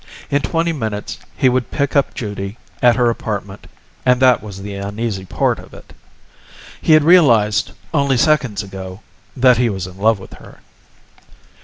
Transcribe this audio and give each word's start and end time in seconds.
In 0.31 0.41
twenty 0.41 0.73
minutes 0.73 1.19
he 1.37 1.47
would 1.47 1.69
pick 1.69 1.95
up 1.95 2.15
Judy 2.15 2.57
at 2.81 2.95
her 2.95 3.11
apartment, 3.11 3.67
and 4.03 4.19
that 4.19 4.41
was 4.41 4.59
the 4.63 4.73
uneasy 4.73 5.25
part 5.25 5.59
of 5.59 5.75
it. 5.75 5.93
He 6.81 6.93
had 6.93 7.03
realized, 7.03 7.73
only 7.93 8.17
seconds 8.17 8.63
ago, 8.63 9.01
that 9.37 9.57
he 9.57 9.69
was 9.69 9.85
in 9.85 9.99
love 9.99 10.17
with 10.17 10.33
her. 10.33 10.61